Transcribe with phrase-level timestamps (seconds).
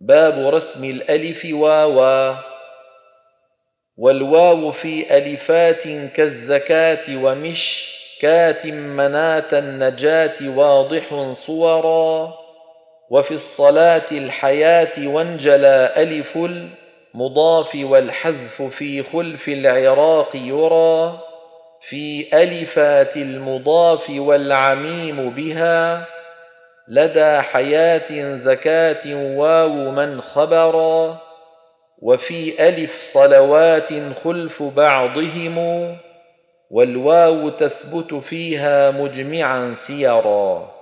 [0.00, 2.34] باب رسم الألف واوا
[3.96, 5.82] والواو في ألفات
[6.16, 12.34] كالزكاة ومشكات مناة النجاة واضح صورا.
[13.10, 16.38] وفي الصلاة الحياة وانجلى ألف
[17.14, 21.20] المضاف والحذف في خلف العراق يرى.
[21.88, 26.15] في ألفات المضاف والعميم بها.
[26.88, 31.18] لدى حياة زكاة واو من خبرا
[31.98, 33.88] وفي ألف صلوات
[34.24, 35.58] خلف بعضهم
[36.70, 40.75] والواو تثبت فيها مجمعا سيرا.